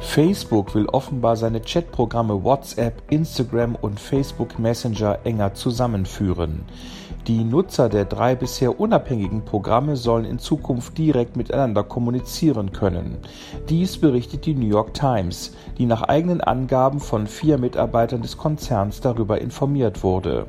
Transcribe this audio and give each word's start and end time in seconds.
Facebook 0.00 0.74
will 0.74 0.86
offenbar 0.86 1.36
seine 1.36 1.60
Chatprogramme 1.60 2.42
WhatsApp, 2.42 3.02
Instagram 3.10 3.76
und 3.76 4.00
Facebook 4.00 4.58
Messenger 4.58 5.18
enger 5.24 5.54
zusammenführen. 5.54 6.64
Die 7.26 7.44
Nutzer 7.44 7.90
der 7.90 8.06
drei 8.06 8.34
bisher 8.34 8.80
unabhängigen 8.80 9.44
Programme 9.44 9.96
sollen 9.96 10.24
in 10.24 10.38
Zukunft 10.38 10.96
direkt 10.96 11.36
miteinander 11.36 11.82
kommunizieren 11.84 12.72
können. 12.72 13.18
Dies 13.68 13.98
berichtet 13.98 14.46
die 14.46 14.54
New 14.54 14.66
York 14.66 14.94
Times, 14.94 15.54
die 15.76 15.84
nach 15.84 16.02
eigenen 16.02 16.40
Angaben 16.40 16.98
von 16.98 17.26
vier 17.26 17.58
Mitarbeitern 17.58 18.22
des 18.22 18.38
Konzerns 18.38 19.02
darüber 19.02 19.40
informiert 19.40 20.02
wurde. 20.02 20.46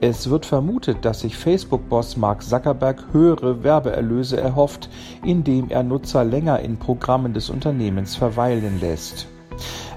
Es 0.00 0.28
wird 0.28 0.44
vermutet, 0.44 0.98
dass 1.06 1.20
sich 1.20 1.34
Facebook-Boss 1.34 2.18
Mark 2.18 2.42
Zuckerberg 2.42 3.02
höhere 3.12 3.64
Werbeerlöse 3.64 4.38
erhofft, 4.38 4.90
indem 5.24 5.70
er 5.70 5.82
Nutzer 5.82 6.24
länger 6.24 6.60
in 6.60 6.76
Programmen 6.76 7.32
des 7.32 7.48
Unternehmens 7.48 8.14
verweilen 8.14 8.73
lässt. 8.80 9.26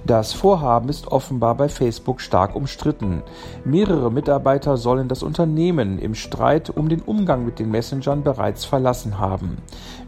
Das 0.06 0.32
Vorhaben 0.32 0.88
ist 0.88 1.08
offenbar 1.08 1.56
bei 1.56 1.68
Facebook 1.68 2.22
stark 2.22 2.56
umstritten. 2.56 3.24
Mehrere 3.66 4.10
Mitarbeiter 4.10 4.78
sollen 4.78 5.10
das 5.10 5.22
Unternehmen 5.22 6.00
im 6.00 6.16
Streit 6.16 6.70
um 6.70 6.88
den 6.88 7.02
Umgang 7.02 7.44
mit 7.44 7.60
den 7.60 7.70
Messengern 7.72 8.24
bereits 8.24 8.64
verlassen 8.64 9.20
haben. 9.20 9.58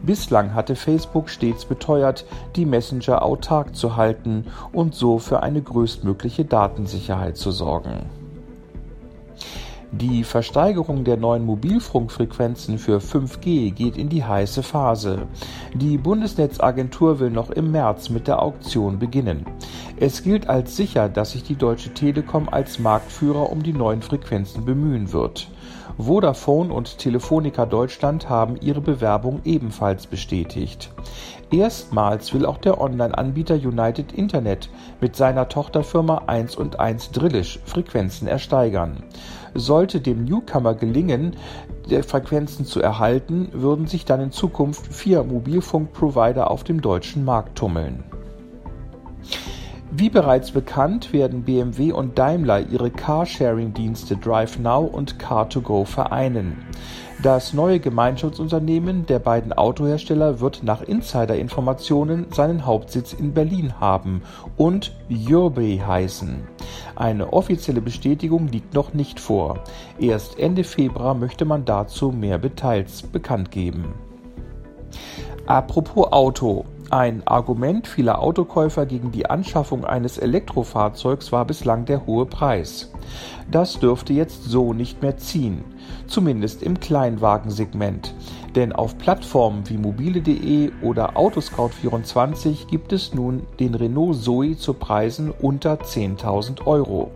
Bislang 0.01 0.53
hatte 0.53 0.77
Facebook 0.77 1.29
stets 1.29 1.65
beteuert, 1.65 2.25
die 2.55 2.65
Messenger 2.65 3.23
autark 3.23 3.75
zu 3.75 3.97
halten 3.97 4.45
und 4.71 4.95
so 4.95 5.19
für 5.19 5.43
eine 5.43 5.61
größtmögliche 5.61 6.45
Datensicherheit 6.45 7.35
zu 7.35 7.51
sorgen. 7.51 8.18
Die 9.91 10.23
Versteigerung 10.23 11.03
der 11.03 11.17
neuen 11.17 11.43
Mobilfunkfrequenzen 11.45 12.77
für 12.77 12.99
5G 12.99 13.71
geht 13.71 13.97
in 13.97 14.07
die 14.07 14.23
heiße 14.23 14.61
Phase. 14.61 15.27
Die 15.73 15.97
Bundesnetzagentur 15.97 17.19
will 17.19 17.31
noch 17.31 17.49
im 17.49 17.71
März 17.71 18.09
mit 18.09 18.27
der 18.27 18.39
Auktion 18.39 18.99
beginnen. 18.99 19.47
Es 20.01 20.23
gilt 20.23 20.47
als 20.47 20.77
sicher, 20.77 21.09
dass 21.09 21.33
sich 21.33 21.43
die 21.43 21.57
Deutsche 21.57 21.93
Telekom 21.93 22.47
als 22.47 22.79
Marktführer 22.79 23.51
um 23.51 23.63
die 23.63 23.73
neuen 23.73 24.01
Frequenzen 24.01 24.63
bemühen 24.63 25.11
wird. 25.11 25.49
Vodafone 25.97 26.73
und 26.73 26.99
Telefonica 26.99 27.65
Deutschland 27.65 28.29
haben 28.29 28.55
ihre 28.61 28.79
Bewerbung 28.79 29.41
ebenfalls 29.43 30.07
bestätigt. 30.07 30.89
Erstmals 31.51 32.33
will 32.33 32.45
auch 32.45 32.59
der 32.59 32.79
Online-Anbieter 32.79 33.55
United 33.55 34.13
Internet 34.13 34.69
mit 35.01 35.17
seiner 35.17 35.49
Tochterfirma 35.49 36.23
1 36.27 36.55
und 36.55 36.79
1 36.79 37.11
Drillisch 37.11 37.59
Frequenzen 37.65 38.29
ersteigern. 38.29 39.03
Sollte 39.53 39.99
dem 39.99 40.23
Newcomer 40.23 40.75
gelingen, 40.75 41.35
Frequenzen 42.07 42.63
zu 42.63 42.79
erhalten, 42.79 43.49
würden 43.51 43.85
sich 43.85 44.05
dann 44.05 44.21
in 44.21 44.31
Zukunft 44.31 44.93
vier 44.93 45.25
Mobilfunkprovider 45.25 46.49
auf 46.49 46.63
dem 46.63 46.79
deutschen 46.81 47.25
Markt 47.25 47.57
tummeln. 47.57 48.05
Wie 49.91 50.09
bereits 50.11 50.51
bekannt, 50.51 51.13
werden 51.13 51.43
BMW 51.43 51.91
und 51.91 52.19
Daimler 52.19 52.59
ihre 52.69 52.91
Carsharing-Dienste 52.91 54.17
DriveNow 54.17 54.93
und 54.93 55.17
Car2Go 55.17 55.83
vereinen. 55.85 56.63
Das 57.23 57.53
neue 57.53 57.79
Gemeinschaftsunternehmen 57.79 59.07
der 59.07 59.17
beiden 59.17 59.51
Autohersteller 59.51 60.39
wird 60.39 60.61
nach 60.63 60.83
Insider-Informationen 60.83 62.27
seinen 62.31 62.67
Hauptsitz 62.67 63.13
in 63.13 63.33
Berlin 63.33 63.79
haben 63.79 64.21
und 64.57 64.95
Yourbe 65.09 65.85
heißen. 65.85 66.47
Eine 66.95 67.33
offizielle 67.33 67.81
Bestätigung 67.81 68.47
liegt 68.47 68.75
noch 68.75 68.93
nicht 68.93 69.19
vor. 69.19 69.63
Erst 69.99 70.37
Ende 70.37 70.63
Februar 70.63 71.15
möchte 71.15 71.45
man 71.45 71.65
dazu 71.65 72.11
mehr 72.11 72.37
Details 72.37 73.01
bekannt 73.01 73.49
geben. 73.49 73.95
Apropos 75.47 76.11
Auto. 76.11 76.65
Ein 76.91 77.21
Argument 77.27 77.87
vieler 77.87 78.19
Autokäufer 78.19 78.87
gegen 78.87 79.11
die 79.11 79.29
Anschaffung 79.29 79.85
eines 79.85 80.17
Elektrofahrzeugs 80.17 81.31
war 81.31 81.45
bislang 81.45 81.85
der 81.85 82.07
hohe 82.07 82.25
Preis. 82.25 82.91
Das 83.51 83.79
dürfte 83.79 84.13
jetzt 84.13 84.45
so 84.45 84.73
nicht 84.73 85.03
mehr 85.03 85.15
ziehen, 85.17 85.63
zumindest 86.07 86.63
im 86.63 86.79
Kleinwagensegment. 86.79 88.15
Denn 88.55 88.73
auf 88.73 88.97
Plattformen 88.97 89.69
wie 89.69 89.77
mobile.de 89.77 90.71
oder 90.81 91.15
Autoscout24 91.15 92.65
gibt 92.65 92.91
es 92.91 93.13
nun 93.13 93.45
den 93.59 93.75
Renault 93.75 94.23
Zoe 94.23 94.57
zu 94.57 94.73
Preisen 94.73 95.29
unter 95.29 95.75
10.000 95.75 96.65
Euro. 96.65 97.11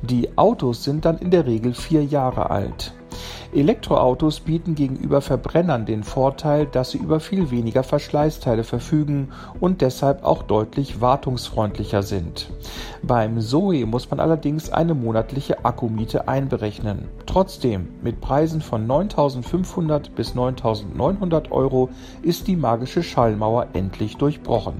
Die 0.00 0.38
Autos 0.38 0.84
sind 0.84 1.04
dann 1.04 1.18
in 1.18 1.30
der 1.30 1.44
Regel 1.44 1.74
vier 1.74 2.02
Jahre 2.02 2.48
alt. 2.48 2.94
Elektroautos 3.52 4.40
bieten 4.40 4.74
gegenüber 4.74 5.20
Verbrennern 5.20 5.84
den 5.84 6.04
Vorteil, 6.04 6.64
dass 6.64 6.92
sie 6.92 6.98
über 6.98 7.20
viel 7.20 7.50
weniger 7.50 7.82
Verschleißteile 7.82 8.64
verfügen 8.64 9.28
und 9.60 9.82
deshalb 9.82 10.24
auch 10.24 10.42
deutlich 10.42 11.02
wartungsfreundlicher 11.02 12.02
sind. 12.02 12.50
Beim 13.02 13.40
Zoe 13.40 13.84
muss 13.84 14.10
man 14.10 14.20
allerdings 14.20 14.70
eine 14.70 14.94
monatliche 14.94 15.66
Akkumiete 15.66 16.28
einberechnen. 16.28 17.08
Trotzdem, 17.26 17.88
mit 18.02 18.22
Preisen 18.22 18.62
von 18.62 18.88
9.500 18.88 20.10
bis 20.16 20.34
9.900 20.34 21.50
Euro 21.50 21.90
ist 22.22 22.48
die 22.48 22.56
magische 22.56 23.02
Schallmauer 23.02 23.66
endlich 23.74 24.16
durchbrochen. 24.16 24.76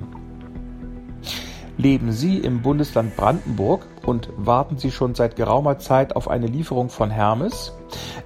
Leben 1.76 2.12
Sie 2.12 2.38
im 2.38 2.62
Bundesland 2.62 3.16
Brandenburg 3.16 3.86
und 4.06 4.28
warten 4.36 4.78
Sie 4.78 4.90
schon 4.90 5.14
seit 5.14 5.36
geraumer 5.36 5.78
Zeit 5.78 6.16
auf 6.16 6.28
eine 6.28 6.46
Lieferung 6.46 6.90
von 6.90 7.10
Hermes? 7.10 7.72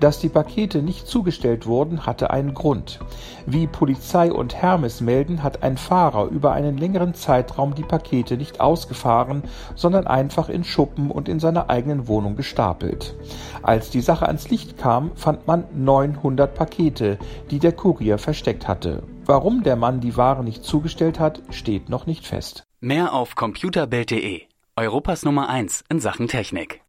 Dass 0.00 0.18
die 0.20 0.28
Pakete 0.28 0.82
nicht 0.82 1.06
zugestellt 1.06 1.66
wurden, 1.66 2.06
hatte 2.06 2.30
einen 2.30 2.54
Grund. 2.54 3.00
Wie 3.46 3.66
Polizei 3.66 4.32
und 4.32 4.54
Hermes 4.54 5.00
melden, 5.00 5.42
hat 5.42 5.62
ein 5.62 5.76
Fahrer 5.76 6.26
über 6.26 6.52
einen 6.52 6.76
längeren 6.76 7.14
Zeitraum 7.14 7.74
die 7.74 7.82
Pakete 7.82 8.36
nicht 8.36 8.60
ausgefahren, 8.60 9.42
sondern 9.74 10.06
einfach 10.06 10.48
in 10.48 10.64
Schuppen 10.64 11.10
und 11.10 11.28
in 11.28 11.40
seiner 11.40 11.70
eigenen 11.70 12.08
Wohnung 12.08 12.36
gestapelt. 12.36 13.14
Als 13.62 13.90
die 13.90 14.00
Sache 14.00 14.26
ans 14.26 14.50
Licht 14.50 14.78
kam, 14.78 15.12
fand 15.14 15.46
man 15.46 15.64
900 15.74 16.54
Pakete, 16.54 17.18
die 17.50 17.58
der 17.58 17.72
Kurier 17.72 18.18
versteckt 18.18 18.68
hatte. 18.68 19.02
Warum 19.24 19.64
der 19.64 19.74
Mann 19.76 20.00
die 20.00 20.16
Ware 20.16 20.44
nicht 20.44 20.62
zugestellt 20.62 21.18
hat, 21.18 21.42
steht 21.50 21.88
noch 21.88 22.06
nicht 22.06 22.26
fest. 22.26 22.64
Mehr 22.80 23.12
auf 23.12 23.34
computerbild.de, 23.34 24.42
Europas 24.84 25.24
Nummer 25.24 25.48
1 25.48 25.84
in 25.88 26.00
Sachen 26.00 26.28
Technik. 26.28 26.82